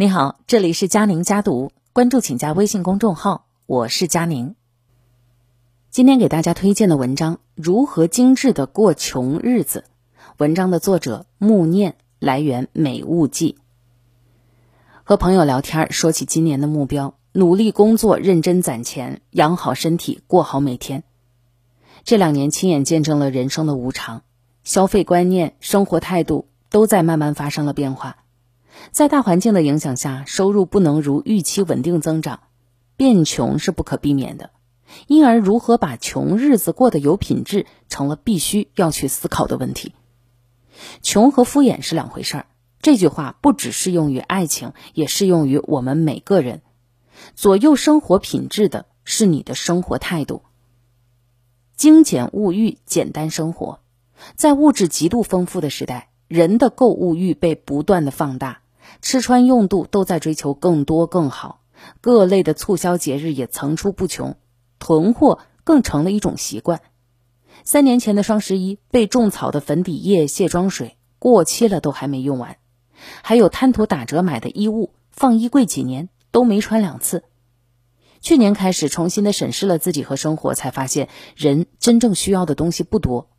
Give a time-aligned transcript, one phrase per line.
[0.00, 4.54] 你好，这里是佳宁家读，关注请加微信公众号，我是佳宁。
[5.90, 9.86] 今天给大家推荐的文章《如何精致的过穷日子》，
[10.36, 13.58] 文章的作者穆念，来源美物记。
[15.02, 21.02] 和朋友聊天，说起今年的目标，努力工作，认真攒钱，养好身体，过好每天。
[22.04, 24.22] 这两年亲眼见证了人生的无常，
[24.62, 28.18] 消费观念、生活态度都在慢慢发生了变化。
[28.90, 32.40] 在大环境的影响下，收入不能如预期稳定增长，
[32.96, 34.50] 变穷是不可避免的。
[35.06, 39.94] 因而，如何把穷日子过得有品质，成了必须要去思考的问题。
[41.02, 42.46] 穷和敷衍是两回事儿。
[42.80, 46.62] 这句话不只适用于爱情，也适用于我们每个人。
[47.34, 50.42] 左右生活品质的是你的生活态度。
[51.76, 53.80] 精简物欲，简单生活。
[54.36, 58.60] 在物质极度丰富的时代，人的购物欲被不断的放大。
[59.02, 61.60] 吃穿用度都在追求更多更好，
[62.00, 64.36] 各类的促销节日也层出不穷，
[64.78, 66.80] 囤货更成了一种习惯。
[67.64, 72.56] 三年前的双十一，被种草的粉底液、卸妆水过期了都还没用完，
[73.22, 77.24] 还有贪图打折买的衣物，放衣柜几年都没穿两次。
[78.20, 83.30] 去年开始重新的审视了自己和生活，才发现人真正需要的东西不多。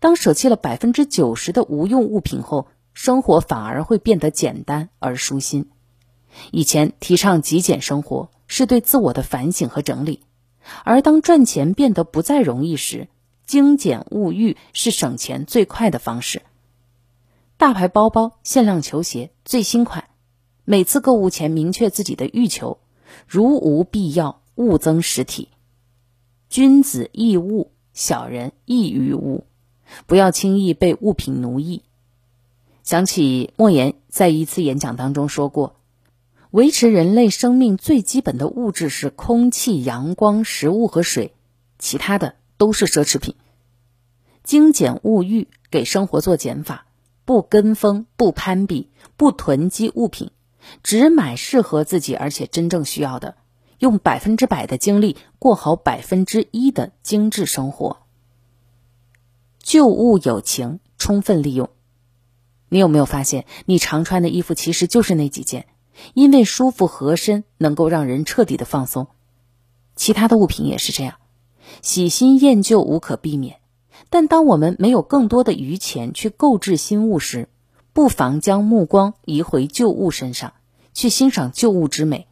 [0.00, 5.70] 当舍弃了百分之九十的无用物品后，生活反而会变得简单而舒心。
[6.50, 10.20] 以前提倡极简生活是对自我的反省和整理，
[10.84, 13.08] 而当赚钱变得不再容易时，
[13.44, 16.42] 精简物欲是省钱最快的方式。
[17.56, 20.04] 大牌包包、限量球鞋、最新款，
[20.64, 22.78] 每次购物前明确自己的欲求，
[23.26, 25.48] 如无必要，勿增实体。
[26.48, 29.46] 君子易物，小人易于物，
[30.06, 31.82] 不要轻易被物品奴役。
[32.82, 35.76] 想起莫言在一次演讲当中说过
[36.50, 41.32] ：“维持人类生命最基本的物质是空气、阳光、食物和水，
[41.78, 43.36] 其他的都是奢侈品。
[44.42, 46.86] 精简物欲，给生活做减法，
[47.24, 50.32] 不跟风，不攀比，不囤积物品，
[50.82, 53.36] 只买适合自己而且真正需要的，
[53.78, 57.98] 用百分之百的精力过好百分之一的精致生活。
[59.60, 61.70] 旧物有情，充分利用。”
[62.72, 65.66] 你有没有发现，你常穿的衣服其实就是那几件，
[66.14, 69.08] 因为舒服合身，能够让人彻底的放松。
[69.94, 71.16] 其他的物品也是这样，
[71.82, 73.60] 喜新厌旧无可避免。
[74.08, 77.50] 但当我们没有更多的余钱去购置新物时，
[77.92, 80.54] 不妨将目光移回旧物身上，
[80.94, 82.26] 去欣赏旧物之美。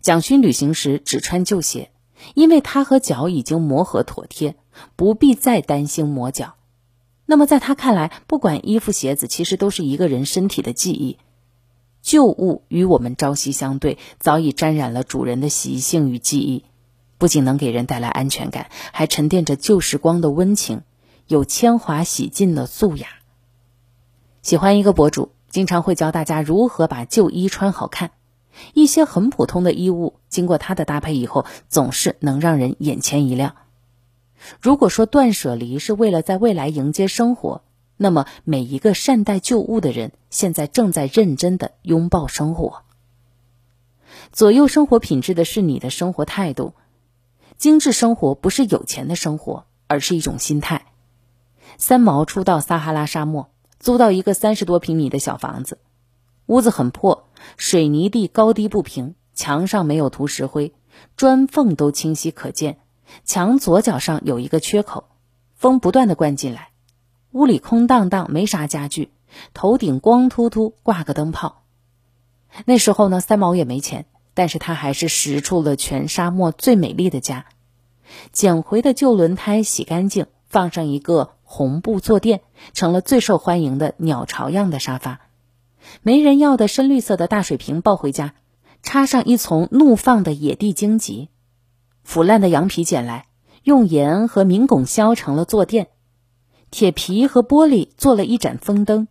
[0.00, 1.92] 蒋勋旅行时只穿旧鞋，
[2.34, 4.56] 因为他和脚已经磨合妥帖，
[4.96, 6.56] 不必再担心磨脚。
[7.30, 11.18] 那么，在他看来，不管衣服、鞋子，其实都是一个人身体的记忆。
[12.00, 16.64] 旧物与我们朝夕相对，早已沾染了主人的习性与记忆，
[17.18, 20.80] 不仅能给人带来安全感，还沉淀着旧时光的温情，
[21.26, 23.08] 有铅华洗尽的素雅。
[24.40, 28.12] 喜欢一个博主，经常会教大家如何把旧衣穿好看。
[28.72, 33.54] 一些很普通的衣物，经过他的搭配以后，总是能让人眼前一亮。
[34.60, 37.62] 如果说断舍离是为了在未来迎接生活，
[37.96, 42.82] 那么每一个善待旧物的人，现在正在认真的拥抱生活。
[44.32, 46.74] 左右生活品质的是你的生活态度。
[47.56, 50.86] 精致生活不是有钱的生活，而是一种心态。
[51.76, 53.50] 三毛初到撒哈拉沙漠，
[53.80, 55.78] 租到一个三十多平米的小房子，
[56.46, 60.72] 屋子很破，水泥地高低不平，墙上没有涂石灰，
[61.16, 62.78] 砖缝都清晰可见。
[63.24, 65.04] 墙左脚上有一个缺口，
[65.54, 66.70] 风不断的灌进来。
[67.32, 69.10] 屋里空荡荡，没啥家具，
[69.52, 71.64] 头顶光秃秃挂个灯泡。
[72.64, 77.46] 那时候呢，三毛也没钱，但是他还是拾出了全沙漠最美丽的家。
[78.32, 82.40] 捡回的旧轮胎洗干净，放上一个红布坐垫，
[82.72, 85.20] 成了最受欢迎的鸟巢样的沙发。
[86.02, 88.34] 没人要的深绿色的大水瓶抱回家，
[88.82, 91.28] 插上一丛怒放的野地荆棘。
[92.08, 93.26] 腐烂的羊皮捡来，
[93.64, 95.88] 用盐和明汞削成了坐垫，
[96.70, 99.08] 铁皮和玻璃做了一盏风灯。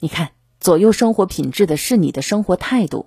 [0.00, 3.06] 你看，左右生活品质的是你的生活态度。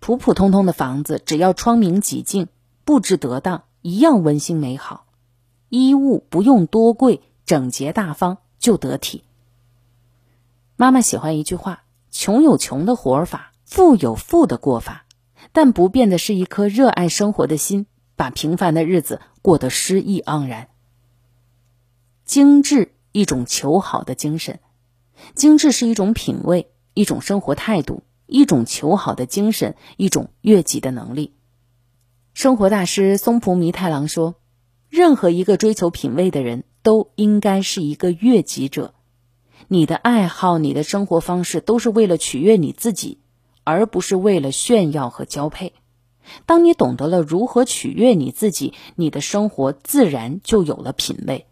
[0.00, 2.48] 普普通通的房子，只要窗明几净，
[2.84, 5.06] 布置得当，一样温馨美好。
[5.68, 9.22] 衣物不用多贵，整洁大方就得体。
[10.74, 15.03] 妈妈喜欢一句话：穷有穷的活法，富有富的过法。
[15.54, 17.86] 但不变的是一颗热爱生活的心，
[18.16, 20.66] 把平凡的日子过得诗意盎然。
[22.24, 24.56] 精致，一种求好的精神；
[25.36, 31.34] 精致是一种品味，一种生活态度，一种求好的精神，一种悦己的能力。
[32.32, 34.34] 生活大师松浦弥太郎说
[34.90, 38.92] ：“任何一个追求品味的人都应该是一个悦己者。
[39.68, 43.20] 你的爱好、你的生活方式都是为了取悦你自己，
[43.64, 45.72] 而不是为了炫耀和交配。
[46.46, 51.46] 当你懂得了如何取悦你自己，你的生活自然就有了品味。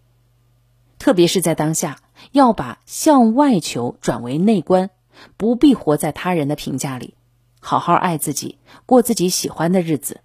[0.98, 2.00] 特别是在当下，
[2.30, 4.90] 要把向外求转为内观，
[5.36, 7.14] 不必活在他人的评价里，
[7.60, 10.20] 好好爱自己，过自己喜欢的日子。”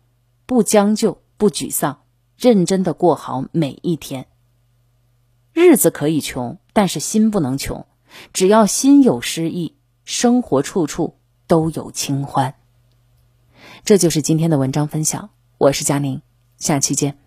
[0.47, 2.03] 不将就，不沮丧，
[2.37, 4.27] 认真的过好每一天。
[5.51, 7.85] 日子可以穷，但是心不能穷。
[8.31, 9.75] 只要心有诗意，
[10.05, 12.55] 生活处处都有清欢。
[13.83, 16.21] 这就是今天的文章分享，我是佳宁，
[16.57, 17.26] 下期见。